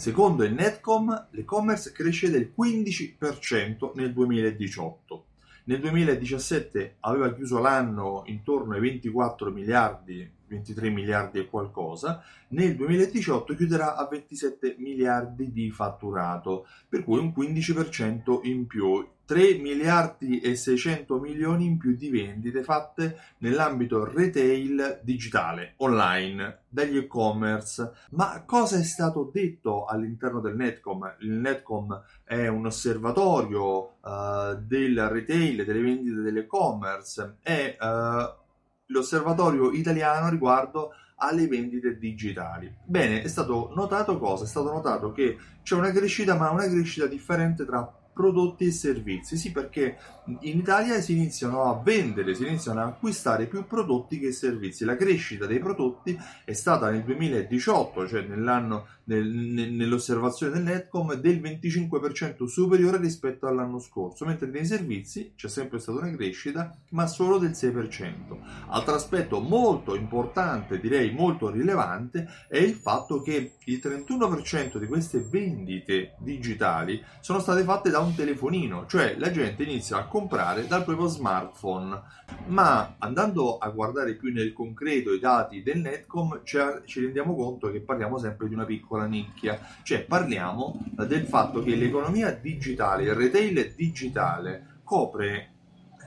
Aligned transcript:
Secondo 0.00 0.44
il 0.44 0.54
Netcom, 0.54 1.26
l'e-commerce 1.32 1.92
cresce 1.92 2.30
del 2.30 2.54
15% 2.58 3.90
nel 3.96 4.14
2018. 4.14 5.24
Nel 5.64 5.78
2017 5.78 6.96
aveva 7.00 7.34
chiuso 7.34 7.58
l'anno 7.58 8.22
intorno 8.24 8.72
ai 8.72 8.80
24 8.80 9.50
miliardi 9.50 10.26
23 10.50 10.90
miliardi 10.90 11.38
e 11.38 11.48
qualcosa, 11.48 12.22
nel 12.48 12.74
2018 12.74 13.54
chiuderà 13.54 13.94
a 13.94 14.08
27 14.08 14.74
miliardi 14.78 15.52
di 15.52 15.70
fatturato, 15.70 16.66
per 16.88 17.04
cui 17.04 17.18
un 17.18 17.32
15% 17.36 18.40
in 18.42 18.66
più. 18.66 19.06
3 19.30 19.58
miliardi 19.58 20.40
e 20.40 20.56
600 20.56 21.20
milioni 21.20 21.64
in 21.64 21.78
più 21.78 21.94
di 21.94 22.10
vendite 22.10 22.64
fatte 22.64 23.16
nell'ambito 23.38 24.04
retail 24.04 24.98
digitale, 25.04 25.74
online, 25.76 26.62
dagli 26.68 26.96
e-commerce. 26.96 27.92
Ma 28.10 28.42
cosa 28.44 28.78
è 28.78 28.82
stato 28.82 29.30
detto 29.32 29.84
all'interno 29.84 30.40
del 30.40 30.56
Netcom? 30.56 31.14
Il 31.20 31.30
Netcom 31.34 32.02
è 32.24 32.48
un 32.48 32.66
osservatorio 32.66 33.98
uh, 34.00 34.56
del 34.60 35.08
retail, 35.08 35.64
delle 35.64 35.80
vendite 35.80 36.22
dell'e-commerce, 36.22 37.36
è 37.40 37.76
uh, 37.78 38.48
l'osservatorio 38.90 39.72
italiano 39.72 40.28
riguardo 40.28 40.92
alle 41.16 41.46
vendite 41.46 41.98
digitali. 41.98 42.72
Bene, 42.84 43.22
è 43.22 43.28
stato 43.28 43.72
notato 43.74 44.18
cosa? 44.18 44.44
È 44.44 44.46
stato 44.46 44.70
notato 44.70 45.12
che 45.12 45.36
c'è 45.62 45.74
una 45.74 45.90
crescita, 45.90 46.36
ma 46.36 46.50
una 46.50 46.66
crescita 46.66 47.06
differente 47.06 47.64
tra 47.64 47.99
prodotti 48.20 48.66
e 48.66 48.70
servizi. 48.70 49.38
Sì, 49.38 49.50
perché 49.50 49.96
in 50.40 50.58
Italia 50.58 51.00
si 51.00 51.12
iniziano 51.12 51.64
a 51.64 51.80
vendere, 51.82 52.34
si 52.34 52.46
iniziano 52.46 52.80
a 52.80 52.86
acquistare 52.86 53.46
più 53.46 53.66
prodotti 53.66 54.18
che 54.18 54.30
servizi. 54.30 54.84
La 54.84 54.96
crescita 54.96 55.46
dei 55.46 55.58
prodotti 55.58 56.16
è 56.44 56.52
stata 56.52 56.90
nel 56.90 57.02
2018, 57.02 58.06
cioè 58.06 58.22
nell'anno 58.22 58.86
nel, 59.04 59.26
nell'osservazione 59.26 60.52
del 60.52 60.62
Netcom, 60.62 61.14
del 61.14 61.40
25% 61.40 62.44
superiore 62.44 62.98
rispetto 62.98 63.46
all'anno 63.46 63.80
scorso, 63.80 64.24
mentre 64.24 64.48
nei 64.48 64.64
servizi 64.64 65.32
c'è 65.34 65.48
sempre 65.48 65.78
stata 65.78 65.98
una 65.98 66.14
crescita, 66.14 66.76
ma 66.90 67.06
solo 67.06 67.38
del 67.38 67.50
6%. 67.50 68.38
Altro 68.68 68.94
aspetto 68.94 69.40
molto 69.40 69.96
importante, 69.96 70.78
direi 70.78 71.12
molto 71.12 71.50
rilevante, 71.50 72.28
è 72.48 72.58
il 72.58 72.74
fatto 72.74 73.20
che 73.20 73.54
il 73.64 73.80
31% 73.82 74.78
di 74.78 74.86
queste 74.86 75.20
vendite 75.20 76.14
digitali 76.18 77.02
sono 77.20 77.40
state 77.40 77.64
fatte 77.64 77.90
da 77.90 77.98
un 77.98 78.09
telefonino, 78.14 78.86
cioè 78.86 79.16
la 79.18 79.30
gente 79.30 79.62
inizia 79.62 79.98
a 79.98 80.06
comprare 80.06 80.66
dal 80.66 80.84
proprio 80.84 81.06
smartphone. 81.06 82.02
Ma 82.46 82.94
andando 82.98 83.58
a 83.58 83.68
guardare 83.70 84.14
più 84.14 84.32
nel 84.32 84.52
concreto 84.52 85.12
i 85.12 85.18
dati 85.18 85.62
del 85.62 85.80
Netcom, 85.80 86.42
ci 86.44 87.00
rendiamo 87.00 87.34
conto 87.34 87.70
che 87.70 87.80
parliamo 87.80 88.18
sempre 88.18 88.48
di 88.48 88.54
una 88.54 88.64
piccola 88.64 89.06
nicchia, 89.06 89.60
cioè 89.82 90.02
parliamo 90.02 90.80
del 91.06 91.26
fatto 91.26 91.62
che 91.62 91.74
l'economia 91.74 92.32
digitale, 92.32 93.04
il 93.04 93.14
retail 93.14 93.74
digitale, 93.74 94.78
copre 94.84 95.52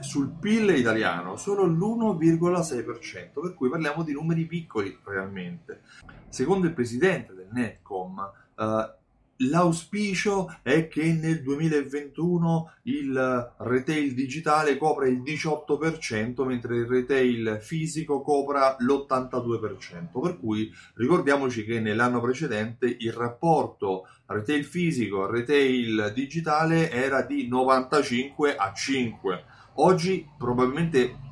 sul 0.00 0.28
PIL 0.28 0.70
italiano 0.70 1.36
solo 1.36 1.64
l'1,6%, 1.64 3.40
per 3.40 3.54
cui 3.54 3.68
parliamo 3.68 4.02
di 4.02 4.12
numeri 4.12 4.44
piccoli 4.44 4.98
realmente. 5.04 5.82
Secondo 6.28 6.66
il 6.66 6.72
presidente 6.72 7.32
del 7.32 7.48
Netcom, 7.52 8.30
eh, 8.58 8.94
L'auspicio 9.38 10.58
è 10.62 10.86
che 10.86 11.12
nel 11.12 11.42
2021 11.42 12.72
il 12.84 13.52
retail 13.58 14.14
digitale 14.14 14.76
copra 14.76 15.08
il 15.08 15.22
18%, 15.22 16.44
mentre 16.44 16.76
il 16.76 16.86
retail 16.86 17.58
fisico 17.60 18.22
copra 18.22 18.76
l'82%. 18.78 20.20
Per 20.20 20.38
cui 20.38 20.72
ricordiamoci 20.94 21.64
che 21.64 21.80
nell'anno 21.80 22.20
precedente 22.20 22.96
il 23.00 23.12
rapporto 23.12 24.06
retail 24.26 24.64
fisico 24.64 25.26
retail 25.26 26.12
digitale 26.14 26.90
era 26.90 27.22
di 27.22 27.48
95 27.48 28.54
a 28.54 28.72
5. 28.72 29.44
Oggi 29.74 30.24
probabilmente 30.38 31.23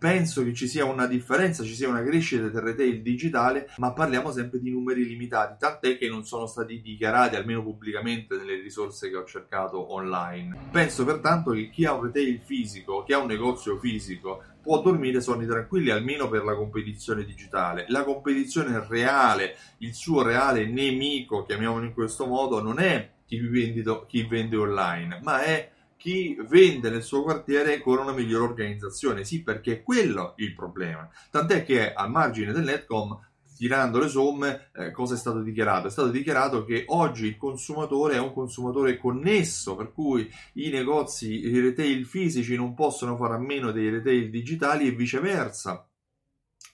penso 0.00 0.42
che 0.42 0.54
ci 0.54 0.66
sia 0.66 0.86
una 0.86 1.06
differenza, 1.06 1.62
ci 1.62 1.74
sia 1.74 1.86
una 1.86 2.02
crescita 2.02 2.48
del 2.48 2.62
retail 2.62 3.02
digitale, 3.02 3.68
ma 3.76 3.92
parliamo 3.92 4.32
sempre 4.32 4.58
di 4.58 4.70
numeri 4.70 5.04
limitati, 5.04 5.56
tant'è 5.58 5.98
che 5.98 6.08
non 6.08 6.24
sono 6.24 6.46
stati 6.46 6.80
dichiarati, 6.80 7.36
almeno 7.36 7.62
pubblicamente, 7.62 8.34
nelle 8.36 8.58
risorse 8.62 9.10
che 9.10 9.16
ho 9.16 9.26
cercato 9.26 9.92
online. 9.92 10.68
Penso 10.70 11.04
pertanto 11.04 11.50
che 11.50 11.68
chi 11.68 11.84
ha 11.84 11.92
un 11.92 12.04
retail 12.04 12.40
fisico, 12.42 13.02
chi 13.02 13.12
ha 13.12 13.18
un 13.18 13.26
negozio 13.26 13.78
fisico, 13.78 14.42
può 14.62 14.80
dormire 14.80 15.20
sonni 15.20 15.44
tranquilli 15.44 15.90
almeno 15.90 16.30
per 16.30 16.44
la 16.44 16.54
competizione 16.54 17.22
digitale. 17.26 17.84
La 17.88 18.02
competizione 18.02 18.82
reale, 18.88 19.56
il 19.78 19.92
suo 19.92 20.22
reale 20.22 20.64
nemico, 20.64 21.44
chiamiamolo 21.44 21.84
in 21.84 21.92
questo 21.92 22.24
modo, 22.24 22.62
non 22.62 22.80
è 22.80 23.10
chi 23.26 23.38
vende, 23.38 23.82
chi 24.08 24.22
vende 24.22 24.56
online, 24.56 25.20
ma 25.22 25.42
è 25.42 25.70
chi 26.00 26.34
vende 26.48 26.88
nel 26.88 27.02
suo 27.02 27.22
quartiere 27.22 27.78
con 27.82 27.98
una 27.98 28.12
migliore 28.12 28.44
organizzazione. 28.44 29.22
Sì, 29.22 29.42
perché 29.42 29.72
è 29.72 29.82
quello 29.82 30.32
il 30.38 30.54
problema. 30.54 31.06
Tant'è 31.30 31.62
che 31.62 31.92
a 31.92 32.08
margine 32.08 32.52
del 32.52 32.64
Netcom 32.64 33.18
tirando 33.54 33.98
le 33.98 34.08
somme, 34.08 34.70
eh, 34.74 34.90
cosa 34.92 35.12
è 35.12 35.18
stato 35.18 35.42
dichiarato? 35.42 35.88
È 35.88 35.90
stato 35.90 36.08
dichiarato 36.08 36.64
che 36.64 36.84
oggi 36.86 37.26
il 37.26 37.36
consumatore 37.36 38.14
è 38.14 38.18
un 38.18 38.32
consumatore 38.32 38.96
connesso, 38.96 39.76
per 39.76 39.92
cui 39.92 40.26
i 40.54 40.70
negozi, 40.70 41.46
i 41.46 41.60
retail 41.60 42.06
fisici 42.06 42.56
non 42.56 42.72
possono 42.72 43.18
fare 43.18 43.34
a 43.34 43.38
meno 43.38 43.70
dei 43.70 43.90
retail 43.90 44.30
digitali 44.30 44.86
e 44.86 44.92
viceversa. 44.92 45.86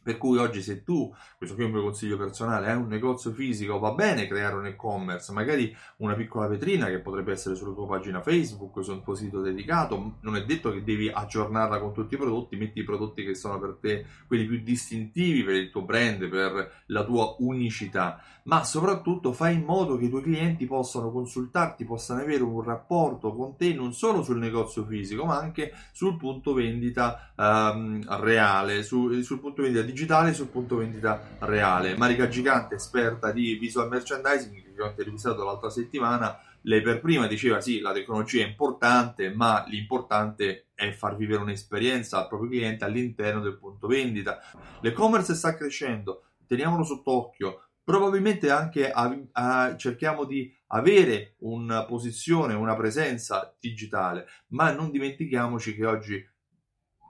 Per 0.06 0.18
cui 0.18 0.38
oggi 0.38 0.62
se 0.62 0.84
tu, 0.84 1.12
questo 1.36 1.56
qui 1.56 1.64
è 1.64 1.66
un 1.66 1.72
mio 1.72 1.82
consiglio 1.82 2.16
personale, 2.16 2.70
hai 2.70 2.76
un 2.76 2.86
negozio 2.86 3.32
fisico, 3.32 3.80
va 3.80 3.90
bene 3.90 4.28
creare 4.28 4.54
un 4.54 4.66
e-commerce, 4.66 5.32
magari 5.32 5.76
una 5.96 6.14
piccola 6.14 6.46
vetrina 6.46 6.86
che 6.86 7.00
potrebbe 7.00 7.32
essere 7.32 7.56
sulla 7.56 7.74
tua 7.74 7.88
pagina 7.88 8.22
Facebook, 8.22 8.84
su 8.84 8.92
un 8.92 9.02
tuo 9.02 9.16
sito 9.16 9.40
dedicato, 9.40 10.18
non 10.20 10.36
è 10.36 10.44
detto 10.44 10.70
che 10.70 10.84
devi 10.84 11.08
aggiornarla 11.08 11.80
con 11.80 11.92
tutti 11.92 12.14
i 12.14 12.18
prodotti, 12.18 12.54
metti 12.54 12.78
i 12.78 12.84
prodotti 12.84 13.24
che 13.24 13.34
sono 13.34 13.58
per 13.58 13.78
te 13.80 14.06
quelli 14.28 14.46
più 14.46 14.62
distintivi 14.62 15.42
per 15.42 15.56
il 15.56 15.70
tuo 15.70 15.82
brand, 15.82 16.28
per 16.28 16.84
la 16.86 17.02
tua 17.02 17.34
unicità, 17.40 18.22
ma 18.44 18.62
soprattutto 18.62 19.32
fai 19.32 19.56
in 19.56 19.64
modo 19.64 19.96
che 19.96 20.04
i 20.04 20.08
tuoi 20.08 20.22
clienti 20.22 20.66
possano 20.66 21.10
consultarti, 21.10 21.84
possano 21.84 22.20
avere 22.20 22.44
un 22.44 22.62
rapporto 22.62 23.34
con 23.34 23.56
te 23.56 23.74
non 23.74 23.92
solo 23.92 24.22
sul 24.22 24.38
negozio 24.38 24.84
fisico, 24.84 25.24
ma 25.24 25.36
anche 25.36 25.72
sul 25.90 26.16
punto 26.16 26.52
vendita 26.52 27.32
um, 27.34 28.00
reale, 28.20 28.84
su, 28.84 29.20
sul 29.22 29.40
punto 29.40 29.62
vendita 29.62 29.82
digitale 29.82 29.94
digitale 29.96 30.34
sul 30.34 30.48
punto 30.48 30.76
vendita 30.76 31.38
reale. 31.38 31.96
Marica 31.96 32.28
Gigante, 32.28 32.74
esperta 32.74 33.32
di 33.32 33.54
visual 33.54 33.88
merchandising, 33.88 34.74
che 34.74 34.82
ho 34.82 34.88
intervistato 34.88 35.42
l'altra 35.42 35.70
settimana, 35.70 36.38
lei 36.64 36.82
per 36.82 37.00
prima 37.00 37.26
diceva 37.26 37.62
sì, 37.62 37.80
la 37.80 37.94
tecnologia 37.94 38.44
è 38.44 38.46
importante, 38.46 39.32
ma 39.32 39.64
l'importante 39.66 40.66
è 40.74 40.92
far 40.92 41.16
vivere 41.16 41.40
un'esperienza 41.40 42.18
al 42.18 42.28
proprio 42.28 42.50
cliente 42.50 42.84
all'interno 42.84 43.40
del 43.40 43.56
punto 43.56 43.86
vendita. 43.86 44.38
L'e-commerce 44.82 45.34
sta 45.34 45.56
crescendo, 45.56 46.24
teniamolo 46.46 46.84
sott'occhio. 46.84 47.62
Probabilmente 47.82 48.50
anche 48.50 48.90
a, 48.90 49.18
a, 49.32 49.76
cerchiamo 49.78 50.24
di 50.24 50.54
avere 50.68 51.36
una 51.38 51.86
posizione, 51.86 52.52
una 52.52 52.76
presenza 52.76 53.56
digitale, 53.58 54.26
ma 54.48 54.72
non 54.72 54.90
dimentichiamoci 54.90 55.74
che 55.74 55.86
oggi 55.86 56.22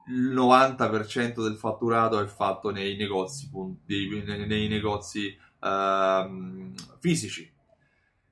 il 0.08 0.32
90% 0.32 1.42
del 1.42 1.56
fatturato 1.56 2.20
è 2.20 2.26
fatto 2.26 2.70
nei 2.70 2.96
negozi, 2.96 3.50
nei, 3.86 4.68
negozi 4.68 5.36
uh, 5.60 6.72
fisici. 6.98 7.52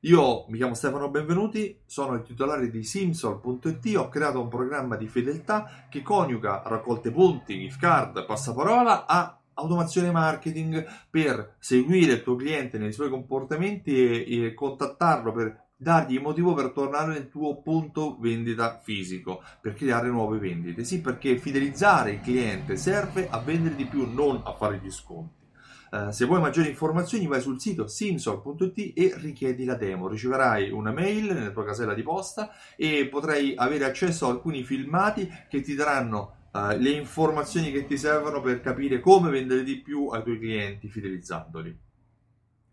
Io 0.00 0.44
mi 0.48 0.58
chiamo 0.58 0.74
Stefano 0.74 1.08
Benvenuti, 1.08 1.78
sono 1.86 2.14
il 2.14 2.22
titolare 2.22 2.70
di 2.70 2.84
Simsol.it, 2.84 3.96
ho 3.96 4.08
creato 4.08 4.40
un 4.40 4.48
programma 4.48 4.96
di 4.96 5.08
fedeltà 5.08 5.86
che 5.88 6.02
coniuga 6.02 6.62
raccolte 6.66 7.10
punti, 7.10 7.58
gift 7.58 7.80
card, 7.80 8.26
passaparola 8.26 9.06
a 9.06 9.38
automazione 9.54 10.10
marketing 10.10 10.84
per 11.08 11.56
seguire 11.58 12.14
il 12.14 12.22
tuo 12.22 12.36
cliente 12.36 12.76
nei 12.76 12.92
suoi 12.92 13.08
comportamenti 13.08 13.94
e, 13.94 14.46
e 14.46 14.54
contattarlo 14.54 15.32
per 15.32 15.63
dargli 15.84 16.14
il 16.14 16.22
motivo 16.22 16.54
per 16.54 16.70
tornare 16.70 17.12
nel 17.12 17.28
tuo 17.28 17.60
punto 17.60 18.16
vendita 18.19 18.81
fisico, 18.82 19.42
per 19.60 19.75
creare 19.75 20.08
nuove 20.08 20.38
vendite. 20.38 20.82
Sì, 20.82 21.02
perché 21.02 21.36
fidelizzare 21.36 22.12
il 22.12 22.20
cliente 22.20 22.76
serve 22.76 23.28
a 23.28 23.38
vendere 23.38 23.76
di 23.76 23.84
più, 23.84 24.10
non 24.10 24.40
a 24.44 24.54
fare 24.54 24.81
gli 24.82 24.90
sconti. 24.90 25.42
Uh, 25.90 26.10
se 26.10 26.25
vuoi 26.25 26.40
maggiori 26.40 26.70
informazioni 26.70 27.26
vai 27.26 27.40
sul 27.40 27.60
sito 27.60 27.86
simsol.it 27.86 28.98
e 28.98 29.12
richiedi 29.19 29.64
la 29.64 29.75
demo. 29.75 30.08
Riceverai 30.08 30.70
una 30.70 30.90
mail 30.90 31.26
nella 31.26 31.50
tua 31.50 31.64
casella 31.64 31.94
di 31.94 32.02
posta 32.02 32.50
e 32.76 33.06
potrai 33.06 33.54
avere 33.54 33.84
accesso 33.84 34.26
a 34.26 34.30
alcuni 34.30 34.64
filmati 34.64 35.30
che 35.48 35.60
ti 35.60 35.75
daranno 35.75 36.48
uh, 36.50 36.76
le 36.78 36.90
informazioni 36.90 37.70
che 37.70 37.87
ti 37.87 37.98
servono 37.98 38.40
per 38.40 38.60
capire 38.60 39.00
come 39.00 39.30
vendere 39.30 39.62
di 39.62 39.82
più 39.82 40.08
ai 40.08 40.22
tuoi 40.22 40.38
clienti 40.38 40.88
fidelizzandoli. 40.88 41.78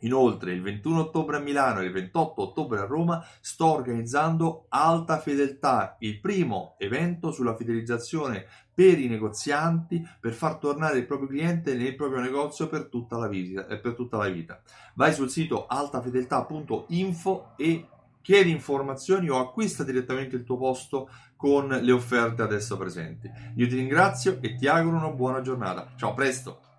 Inoltre, 0.01 0.53
il 0.53 0.62
21 0.62 1.00
ottobre 1.00 1.38
a 1.38 1.39
Milano 1.39 1.80
e 1.80 1.86
il 1.86 1.92
28 1.92 2.42
ottobre 2.42 2.80
a 2.80 2.86
Roma 2.86 3.25
sto 3.39 3.65
organizzando 3.65 4.65
Alta 4.69 5.19
Fedeltà, 5.19 5.98
il 6.00 6.19
primo 6.19 6.75
evento 6.77 7.31
sulla 7.31 7.56
fidelizzazione 7.56 8.45
per 8.74 9.00
i 9.00 9.07
negozianti 9.07 10.06
per 10.19 10.33
far 10.33 10.56
tornare 10.56 11.00
il 11.00 11.06
proprio 11.06 11.27
cliente 11.27 11.75
nel 11.75 11.95
proprio 11.95 12.21
negozio 12.21 12.68
per 12.68 12.88
tutta 12.88 13.18
la, 13.18 13.27
visita, 13.27 13.68
eh, 13.68 13.77
per 13.77 13.94
tutta 13.94 14.18
la 14.18 14.30
vita. 14.30 14.62
Vai 14.95 15.13
sul 15.13 15.30
sito 15.30 15.68
altafedeltà.info 15.68 17.53
e 17.57 17.88
chiedi 18.21 18.51
informazioni 18.51 19.30
o 19.30 19.39
acquista 19.39 19.83
direttamente 19.83 20.36
il 20.36 20.44
tuo 20.44 20.57
posto 20.57 21.09
con 21.36 21.68
le 21.68 21.92
offerte 21.92 22.42
adesso 22.42 22.77
presenti. 22.77 23.30
Io 23.56 23.68
ti 23.68 23.75
ringrazio 23.75 24.38
e 24.42 24.56
ti 24.56 24.68
auguro 24.68 24.98
una 24.98 25.09
buona 25.09 25.42
giornata. 25.42 25.92
Ciao, 25.95 26.12
a 26.12 26.13
presto! 26.13 26.70